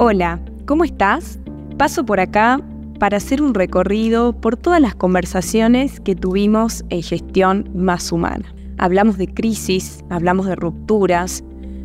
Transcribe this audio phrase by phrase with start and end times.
[0.00, 1.40] Hola, ¿cómo estás?
[1.76, 2.60] Paso por acá
[3.00, 8.54] para hacer un recorrido por todas las conversaciones que tuvimos en gestión más humana.
[8.78, 11.42] Hablamos de crisis, hablamos de rupturas,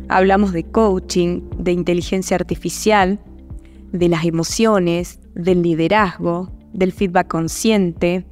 [0.08, 3.18] hablamos de coaching, de inteligencia artificial,
[3.90, 8.24] de las emociones, del liderazgo, del feedback consciente.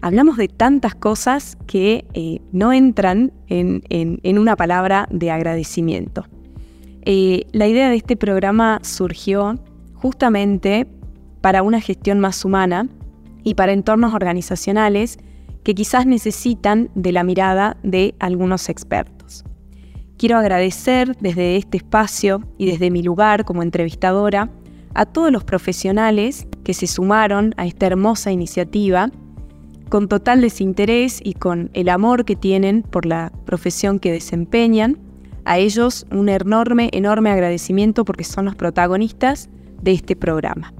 [0.00, 6.26] Hablamos de tantas cosas que eh, no entran en una palabra de agradecimiento.
[7.02, 9.58] Eh, la idea de este programa surgió
[9.94, 10.86] justamente
[11.40, 12.88] para una gestión más humana
[13.42, 15.18] y para entornos organizacionales
[15.62, 19.44] que quizás necesitan de la mirada de algunos expertos.
[20.16, 24.50] Quiero agradecer desde este espacio y desde mi lugar como entrevistadora
[24.94, 29.10] a todos los profesionales que se sumaron a esta hermosa iniciativa
[29.88, 34.98] con total desinterés y con el amor que tienen por la profesión que desempeñan
[35.44, 39.48] a ellos un enorme, enorme agradecimiento porque son los protagonistas
[39.82, 40.72] de este programa.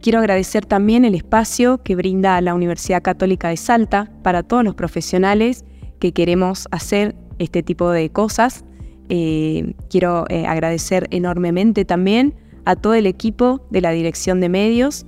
[0.00, 4.74] Quiero agradecer también el espacio que brinda la Universidad Católica de Salta para todos los
[4.74, 5.64] profesionales
[5.98, 8.64] que queremos hacer este tipo de cosas.
[9.10, 12.34] Eh, quiero eh, agradecer enormemente también
[12.64, 15.04] a todo el equipo de la Dirección de Medios,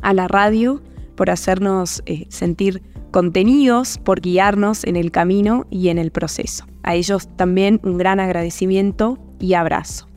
[0.00, 0.82] a la radio,
[1.16, 2.82] por hacernos eh, sentir
[3.14, 6.66] contenidos, por guiarnos en el camino y en el proceso.
[6.82, 10.08] A ellos también un gran agradecimiento y abrazo.